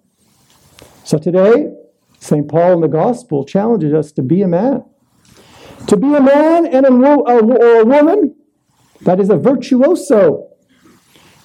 So 1.05 1.19
today, 1.19 1.73
St. 2.19 2.49
Paul 2.49 2.75
in 2.75 2.81
the 2.81 2.89
Gospel 2.89 3.45
challenges 3.45 3.93
us 3.93 4.13
to 4.13 4.23
be 4.23 4.43
a 4.43 4.49
man. 4.49 4.85
To 5.89 5.97
be 5.97 6.15
a 6.15 6.21
man 6.21 6.67
and 6.67 6.87
a, 6.87 6.91
or 6.91 7.81
a 7.81 7.85
woman 7.85 8.35
that 9.03 9.21
is 9.21 9.31
a 9.31 9.37
virtuoso. 9.37 10.49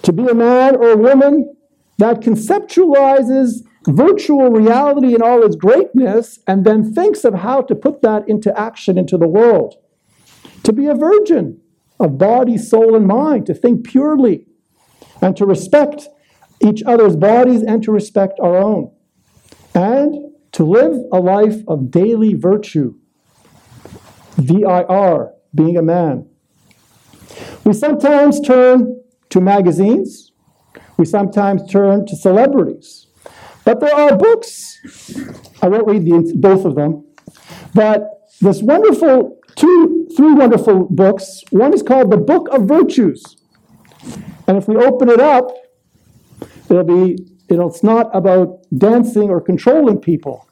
To 0.03 0.13
be 0.13 0.27
a 0.27 0.33
man 0.33 0.75
or 0.75 0.91
a 0.91 0.97
woman 0.97 1.55
that 1.97 2.21
conceptualizes 2.21 3.63
virtual 3.87 4.49
reality 4.49 5.15
in 5.15 5.21
all 5.21 5.43
its 5.43 5.55
greatness 5.55 6.39
and 6.47 6.65
then 6.65 6.93
thinks 6.93 7.23
of 7.23 7.33
how 7.35 7.61
to 7.61 7.75
put 7.75 8.01
that 8.01 8.27
into 8.27 8.57
action 8.57 8.97
into 8.97 9.17
the 9.17 9.27
world. 9.27 9.75
To 10.63 10.73
be 10.73 10.87
a 10.87 10.95
virgin 10.95 11.61
of 11.99 12.17
body, 12.17 12.57
soul, 12.57 12.95
and 12.95 13.07
mind, 13.07 13.45
to 13.47 13.53
think 13.53 13.85
purely 13.85 14.45
and 15.21 15.35
to 15.37 15.45
respect 15.45 16.07
each 16.59 16.83
other's 16.83 17.15
bodies 17.15 17.63
and 17.63 17.81
to 17.83 17.91
respect 17.91 18.39
our 18.39 18.57
own. 18.57 18.91
And 19.73 20.33
to 20.53 20.63
live 20.63 20.97
a 21.11 21.19
life 21.19 21.63
of 21.67 21.91
daily 21.91 22.33
virtue. 22.33 22.95
VIR, 24.37 25.33
being 25.53 25.77
a 25.77 25.81
man. 25.81 26.27
We 27.63 27.73
sometimes 27.73 28.39
turn 28.41 29.01
to 29.29 29.41
magazines. 29.41 30.31
We 30.97 31.05
sometimes 31.05 31.69
turn 31.69 32.05
to 32.05 32.15
celebrities. 32.15 33.07
But 33.65 33.81
there 33.81 33.93
are 33.93 34.15
books, 34.15 34.79
I 35.61 35.67
won't 35.67 35.87
read 35.87 36.05
the, 36.05 36.33
both 36.37 36.63
of 36.63 36.75
them, 36.75 37.05
but 37.73 38.29
this 38.39 38.61
wonderful, 38.61 39.39
two, 39.55 40.07
three 40.15 40.33
wonderful 40.33 40.85
books. 40.85 41.43
One 41.49 41.73
is 41.73 41.83
called 41.83 42.09
The 42.09 42.17
Book 42.17 42.47
of 42.49 42.67
Virtues. 42.67 43.35
And 44.47 44.57
if 44.57 44.69
we 44.69 44.77
open 44.77 45.09
it 45.09 45.19
up, 45.19 45.51
it'll 46.69 46.85
be, 46.85 47.17
know, 47.57 47.67
it's 47.67 47.83
not 47.83 48.09
about 48.15 48.59
dancing 48.77 49.29
or 49.29 49.41
controlling 49.41 49.99
people. 49.99 50.47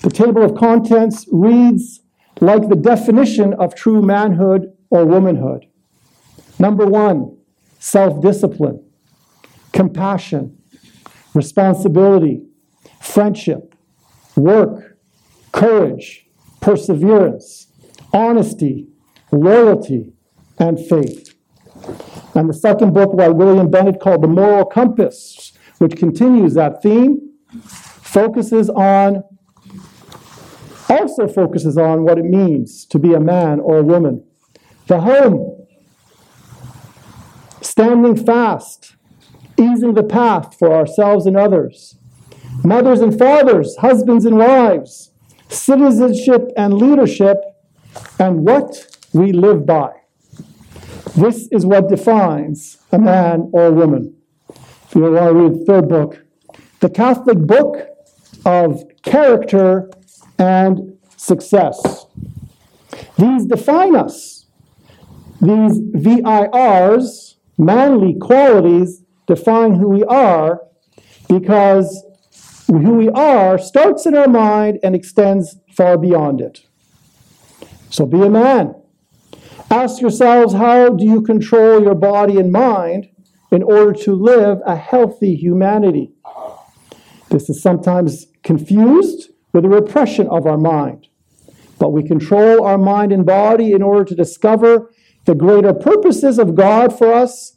The 0.00 0.10
table 0.10 0.42
of 0.42 0.54
contents 0.54 1.26
reads 1.32 2.01
like 2.42 2.68
the 2.68 2.76
definition 2.76 3.54
of 3.54 3.72
true 3.72 4.02
manhood 4.02 4.76
or 4.90 5.06
womanhood. 5.06 5.64
Number 6.58 6.84
one, 6.84 7.36
self 7.78 8.20
discipline, 8.20 8.84
compassion, 9.72 10.58
responsibility, 11.34 12.42
friendship, 13.00 13.76
work, 14.34 14.98
courage, 15.52 16.26
perseverance, 16.60 17.68
honesty, 18.12 18.88
loyalty, 19.30 20.12
and 20.58 20.84
faith. 20.88 21.34
And 22.34 22.48
the 22.48 22.54
second 22.54 22.92
book 22.92 23.16
by 23.16 23.28
William 23.28 23.70
Bennett 23.70 24.00
called 24.00 24.22
The 24.22 24.28
Moral 24.28 24.64
Compass, 24.64 25.52
which 25.78 25.96
continues 25.96 26.54
that 26.54 26.82
theme 26.82 27.20
focuses 27.60 28.68
on 28.68 29.22
also 30.98 31.26
focuses 31.26 31.76
on 31.76 32.04
what 32.04 32.18
it 32.18 32.24
means 32.24 32.84
to 32.86 32.98
be 32.98 33.14
a 33.14 33.20
man 33.20 33.60
or 33.60 33.78
a 33.78 33.82
woman. 33.82 34.24
The 34.86 35.00
home, 35.00 35.66
standing 37.60 38.16
fast, 38.16 38.96
easing 39.58 39.94
the 39.94 40.02
path 40.02 40.56
for 40.58 40.74
ourselves 40.74 41.26
and 41.26 41.36
others. 41.36 41.96
Mothers 42.64 43.00
and 43.00 43.16
fathers, 43.18 43.76
husbands 43.76 44.24
and 44.24 44.36
wives, 44.36 45.10
citizenship 45.48 46.48
and 46.56 46.74
leadership, 46.74 47.38
and 48.18 48.44
what 48.46 48.96
we 49.12 49.32
live 49.32 49.66
by. 49.66 49.92
This 51.16 51.48
is 51.48 51.66
what 51.66 51.88
defines 51.88 52.78
a 52.90 52.98
man 52.98 53.50
or 53.52 53.66
a 53.66 53.72
woman. 53.72 54.16
If 54.48 54.94
you 54.94 55.02
want 55.02 55.16
to 55.16 55.34
read 55.34 55.60
the 55.60 55.64
third 55.64 55.88
book, 55.88 56.24
the 56.80 56.90
Catholic 56.90 57.38
book 57.38 57.88
of 58.44 58.82
character 59.02 59.90
and 60.42 60.98
success. 61.16 62.06
These 63.16 63.46
define 63.46 63.94
us. 63.94 64.46
These 65.40 65.80
VIRs, 65.94 67.36
manly 67.56 68.14
qualities, 68.20 69.02
define 69.26 69.74
who 69.76 69.88
we 69.88 70.04
are 70.04 70.62
because 71.28 72.04
who 72.66 72.94
we 72.94 73.08
are 73.10 73.56
starts 73.58 74.06
in 74.06 74.16
our 74.16 74.28
mind 74.28 74.78
and 74.82 74.94
extends 74.94 75.58
far 75.76 75.96
beyond 75.96 76.40
it. 76.40 76.66
So 77.90 78.06
be 78.06 78.22
a 78.22 78.30
man. 78.30 78.74
Ask 79.70 80.00
yourselves 80.00 80.54
how 80.54 80.90
do 80.90 81.04
you 81.04 81.22
control 81.22 81.82
your 81.82 81.94
body 81.94 82.38
and 82.38 82.50
mind 82.50 83.08
in 83.50 83.62
order 83.62 83.92
to 84.04 84.14
live 84.14 84.58
a 84.66 84.76
healthy 84.76 85.34
humanity? 85.36 86.12
This 87.30 87.48
is 87.48 87.62
sometimes 87.62 88.26
confused 88.42 89.31
with 89.52 89.64
the 89.64 89.68
repression 89.68 90.26
of 90.28 90.46
our 90.46 90.58
mind. 90.58 91.08
But 91.78 91.90
we 91.90 92.06
control 92.06 92.64
our 92.64 92.78
mind 92.78 93.12
and 93.12 93.26
body 93.26 93.72
in 93.72 93.82
order 93.82 94.04
to 94.04 94.14
discover 94.14 94.90
the 95.24 95.34
greater 95.34 95.72
purposes 95.72 96.38
of 96.38 96.54
God 96.54 96.96
for 96.96 97.12
us 97.12 97.56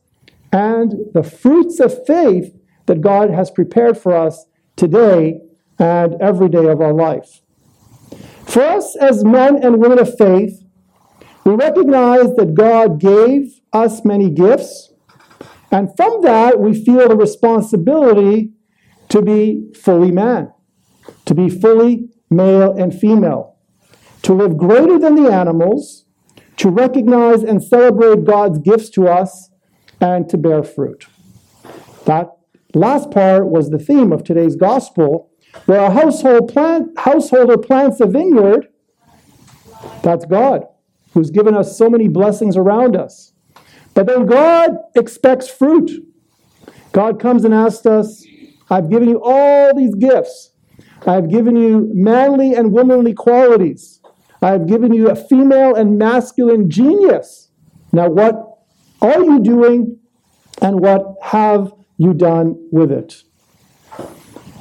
and 0.52 0.94
the 1.14 1.24
fruits 1.24 1.80
of 1.80 2.06
faith 2.06 2.56
that 2.86 3.02
God 3.02 3.30
has 3.30 3.52
prepared 3.52 3.98
for 3.98 4.16
us 4.16 4.46
today 4.76 5.42
and 5.80 6.16
every 6.22 6.50
day 6.50 6.66
of 6.68 6.82
our 6.82 6.94
life. 6.94 7.42
For 8.46 8.62
us 8.62 8.96
as 8.96 9.24
men 9.24 9.62
and 9.62 9.80
women 9.80 10.00
of 10.00 10.18
faith, 10.18 10.64
we 11.44 11.54
recognize 11.54 12.36
that 12.36 12.54
God 12.54 13.00
gave 13.00 13.60
us 13.74 14.06
many 14.06 14.30
gifts, 14.30 14.94
and 15.72 15.90
from 15.96 16.22
that 16.22 16.60
we 16.60 16.74
feel 16.74 17.10
the 17.10 17.16
responsibility 17.16 18.52
to 19.10 19.22
be 19.22 19.72
fully 19.74 20.12
man, 20.12 20.52
to 21.26 21.34
be 21.34 21.50
fully 21.50 22.10
male 22.30 22.72
and 22.72 22.98
female, 22.98 23.58
to 24.24 24.34
live 24.34 24.58
greater 24.58 24.98
than 24.98 25.16
the 25.16 25.32
animals, 25.32 26.06
to 26.58 26.70
recognize 26.70 27.44
and 27.44 27.64
celebrate 27.64 28.24
God's 28.24 28.60
gifts 28.60 28.90
to 28.92 29.08
us, 29.08 29.50
and 30.02 30.28
to 30.30 30.38
bear 30.38 30.64
fruit. 30.64 31.08
That 32.06 32.30
last 32.74 33.12
part 33.12 33.48
was 33.48 33.70
the 33.70 33.80
theme 33.80 34.12
of 34.12 34.24
today's 34.24 34.56
gospel, 34.56 35.32
where 35.66 35.80
a 35.80 35.90
household 35.90 36.52
plant, 36.52 36.98
householder 37.00 37.58
plants 37.58 38.00
a 38.02 38.06
vineyard. 38.06 38.68
That's 40.04 40.26
God, 40.26 40.66
who's 41.14 41.32
given 41.32 41.56
us 41.56 41.78
so 41.78 41.90
many 41.90 42.08
blessings 42.08 42.58
around 42.58 42.96
us. 42.96 43.34
But 43.94 44.08
then 44.08 44.26
God 44.26 44.72
expects 44.96 45.48
fruit. 45.48 45.90
God 46.92 47.20
comes 47.20 47.46
and 47.46 47.54
asks 47.54 47.86
us, 47.86 48.26
I've 48.70 48.90
given 48.90 49.10
you 49.10 49.22
all 49.24 49.74
these 49.76 49.96
gifts. 49.96 50.52
I've 51.06 51.30
given 51.30 51.56
you 51.56 51.90
manly 51.94 52.54
and 52.54 52.72
womanly 52.72 53.14
qualities. 53.14 54.02
I've 54.42 54.68
given 54.68 54.94
you 54.94 55.10
a 55.10 55.16
female 55.16 55.76
and 55.76 55.98
masculine 55.98 56.70
genius. 56.70 57.50
Now, 57.92 58.10
what 58.10 58.60
are 59.02 59.24
you 59.24 59.40
doing 59.40 60.00
and 60.62 60.80
what 60.80 61.16
have 61.22 61.72
you 61.98 62.14
done 62.14 62.56
with 62.72 62.92
it? 62.92 63.24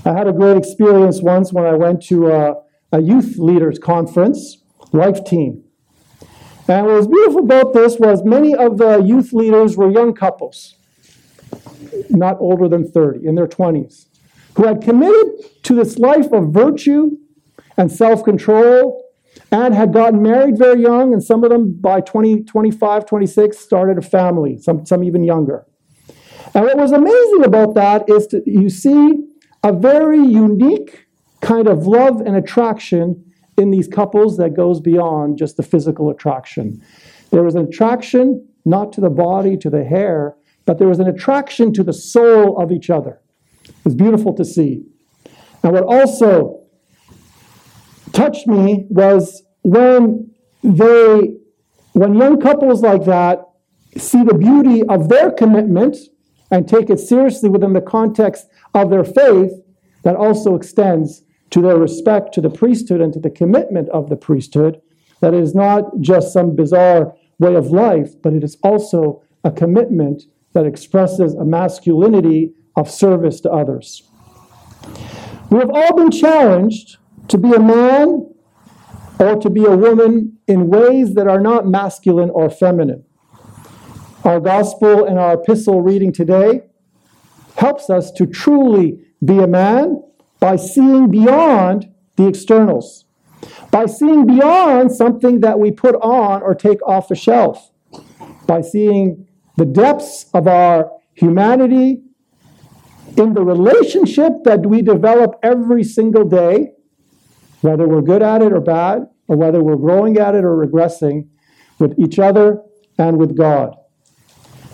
I 0.07 0.13
had 0.13 0.27
a 0.27 0.33
great 0.33 0.57
experience 0.57 1.23
once 1.23 1.53
when 1.53 1.65
I 1.65 1.75
went 1.75 2.03
to 2.07 2.31
a, 2.31 2.55
a 2.93 3.01
youth 3.01 3.39
leaders 3.39 3.79
conference, 3.79 4.59
Life 4.93 5.25
Teen. 5.25 5.65
And 6.69 6.87
what 6.87 6.97
was 6.97 7.07
beautiful 7.07 7.41
about 7.41 7.73
this 7.73 7.99
was 7.99 8.25
many 8.25 8.55
of 8.55 8.79
the 8.79 8.99
youth 8.99 9.33
leaders 9.33 9.77
were 9.77 9.91
young 9.91 10.15
couples, 10.15 10.77
not 12.11 12.37
older 12.39 12.69
than 12.69 12.91
30, 12.91 13.27
in 13.27 13.35
their 13.35 13.47
20s, 13.47 14.07
who 14.57 14.67
had 14.67 14.83
committed 14.83 15.63
to 15.65 15.75
this 15.75 15.99
life 15.99 16.33
of 16.33 16.53
virtue 16.53 17.17
and 17.77 17.91
self 17.91 18.25
control 18.25 19.05
and 19.51 19.75
had 19.75 19.93
gotten 19.93 20.23
married 20.23 20.59
very 20.59 20.81
young, 20.81 21.13
and 21.13 21.23
some 21.23 21.45
of 21.45 21.51
them 21.51 21.77
by 21.81 22.01
20, 22.01 22.45
25, 22.45 23.07
26 23.07 23.59
started 23.59 23.99
a 23.99 24.03
family, 24.03 24.59
some, 24.59 24.85
some 24.87 25.05
even 25.05 25.25
younger. 25.25 25.67
And 26.55 26.65
what 26.65 26.77
was 26.77 26.93
amazing 26.93 27.45
about 27.45 27.75
that 27.75 28.09
is 28.09 28.27
to, 28.29 28.43
you 28.47 28.71
see 28.71 29.25
a 29.63 29.73
very 29.73 30.19
unique 30.19 31.07
kind 31.41 31.67
of 31.67 31.87
love 31.87 32.21
and 32.21 32.37
attraction 32.37 33.25
in 33.57 33.71
these 33.71 33.89
couples 33.89 34.37
that 34.37 34.55
goes 34.55 34.81
beyond 34.81 35.39
just 35.39 35.57
the 35.57 35.63
physical 35.63 36.11
attraction. 36.11 36.83
There 37.31 37.43
was 37.43 37.55
an 37.55 37.67
attraction 37.67 38.47
not 38.65 38.93
to 38.95 39.01
the 39.01 39.11
body, 39.11 39.57
to 39.59 39.71
the 39.71 39.85
hair, 39.85 40.37
but 40.65 40.79
there 40.79 40.89
was 40.89 41.01
an 41.01 41.09
attraction 41.09 41.73
to 41.75 41.83
the 41.83 41.93
soul 41.93 42.57
of 42.61 42.73
each 42.73 42.89
other. 42.91 43.21
It 43.85 43.89
was 43.89 43.95
beautiful 43.95 44.33
to 44.35 44.45
see. 44.47 44.83
And 45.63 45.73
what 45.73 45.85
also 45.85 46.63
touched 48.13 48.47
me 48.47 48.87
was 48.89 49.43
when 49.63 50.31
they, 50.63 51.37
when 51.93 52.15
young 52.15 52.41
couples 52.41 52.81
like 52.81 53.05
that 53.05 53.43
see 53.99 54.25
the 54.25 54.35
beauty 54.35 54.83
of 54.85 55.11
their 55.11 55.31
commitment 55.31 55.97
and 56.51 56.67
take 56.67 56.89
it 56.89 56.99
seriously 56.99 57.51
within 57.51 57.75
the 57.75 57.83
context 57.83 58.47
of 58.73 58.89
their 58.89 59.05
faith, 59.05 59.53
that 60.03 60.17
also 60.17 60.55
extends 60.55 61.23
to 61.51 61.61
their 61.61 61.77
respect 61.77 62.33
to 62.35 62.41
the 62.41 62.51
priesthood 62.51 63.01
and 63.03 63.13
to 63.13 63.21
the 63.21 63.31
commitment 63.31 63.89
of 63.91 64.09
the 64.09 64.17
priesthood. 64.17 64.81
That 65.21 65.35
is 65.35 65.55
not 65.55 65.85
just 66.01 66.33
some 66.33 66.57
bizarre 66.57 67.15
way 67.39 67.55
of 67.55 67.67
life, 67.67 68.11
but 68.23 68.33
it 68.33 68.43
is 68.43 68.57
also 68.63 69.23
a 69.45 69.51
commitment 69.51 70.23
that 70.55 70.65
expresses 70.65 71.35
a 71.35 71.45
masculinity 71.45 72.55
of 72.77 72.91
service 72.91 73.41
to 73.43 73.51
others. 73.51 74.03
We 75.51 75.59
have 75.59 75.71
all 75.71 75.97
been 75.97 76.11
challenged 76.11 76.99
to 77.29 77.39
be 77.39 77.53
a 77.53 77.61
man 77.61 78.31
or 79.19 79.37
to 79.37 79.51
be 79.51 79.65
a 79.65 79.77
woman 79.77 80.39
in 80.47 80.69
ways 80.69 81.15
that 81.15 81.27
are 81.29 81.41
not 81.41 81.67
masculine 81.67 82.31
or 82.31 82.51
feminine. 82.51 83.05
Our 84.25 84.41
gospel 84.41 85.05
and 85.05 85.19
our 85.19 85.35
epistle 85.35 85.81
reading 85.83 86.13
today 86.13 86.63
helps 87.57 87.91
us 87.91 88.11
to 88.13 88.27
truly 88.27 88.99
be 89.25 89.39
a 89.39 89.47
man 89.47 90.03
by 90.41 90.57
seeing 90.57 91.11
beyond 91.11 91.93
the 92.17 92.27
externals, 92.27 93.05
by 93.71 93.87
seeing 93.87 94.27
beyond 94.27 94.93
something 94.93 95.41
that 95.41 95.59
we 95.59 95.71
put 95.71 95.95
on 95.97 96.43
or 96.43 96.55
take 96.55 96.83
off 96.87 97.11
a 97.11 97.15
shelf, 97.15 97.71
by 98.47 98.61
seeing 98.61 99.29
the 99.57 99.65
depths 99.65 100.27
of 100.35 100.49
our 100.49 100.91
humanity 101.15 102.04
in 103.17 103.35
the 103.35 103.43
relationship 103.43 104.33
that 104.45 104.67
we 104.67 104.83
develop 104.83 105.35
every 105.43 105.85
single 105.85 106.25
day, 106.25 106.73
whether 107.61 107.87
we're 107.87 108.03
good 108.03 108.23
at 108.23 108.43
it 108.43 108.53
or 108.53 108.61
bad, 108.61 109.07
or 109.29 109.37
whether 109.37 109.63
we're 109.63 109.77
growing 109.77 110.19
at 110.19 110.35
it 110.35 110.45
or 110.45 110.67
regressing 110.67 111.29
with 111.79 111.99
each 111.99 112.19
other 112.19 112.61
and 112.99 113.17
with 113.19 113.37
God. 113.37 113.75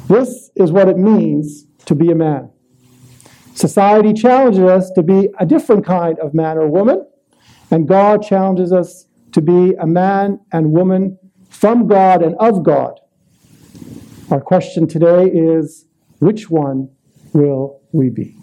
This 0.08 0.50
is 0.56 0.72
what 0.72 0.88
it 0.88 0.98
means 0.98 1.66
to 1.86 1.94
be 1.94 2.10
a 2.10 2.14
man. 2.14 2.50
Society 3.54 4.12
challenges 4.12 4.60
us 4.60 4.90
to 4.92 5.02
be 5.02 5.28
a 5.38 5.46
different 5.46 5.84
kind 5.84 6.18
of 6.18 6.34
man 6.34 6.56
or 6.56 6.66
woman, 6.66 7.06
and 7.70 7.86
God 7.86 8.22
challenges 8.22 8.72
us 8.72 9.06
to 9.32 9.40
be 9.40 9.74
a 9.74 9.86
man 9.86 10.40
and 10.52 10.72
woman 10.72 11.18
from 11.48 11.86
God 11.86 12.22
and 12.22 12.34
of 12.40 12.62
God. 12.64 12.98
Our 14.30 14.40
question 14.40 14.86
today 14.88 15.26
is 15.26 15.86
which 16.18 16.50
one 16.50 16.90
will 17.34 17.80
we 17.92 18.10
be? 18.10 18.39